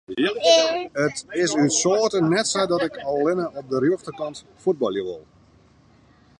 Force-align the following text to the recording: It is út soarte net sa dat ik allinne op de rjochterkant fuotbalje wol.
It 1.03 1.17
is 1.43 1.51
út 1.63 1.73
soarte 1.83 2.17
net 2.35 2.47
sa 2.51 2.61
dat 2.73 2.81
ik 2.89 2.95
allinne 3.11 3.47
op 3.59 3.65
de 3.71 3.77
rjochterkant 3.83 4.37
fuotbalje 4.63 5.03
wol. 5.09 5.23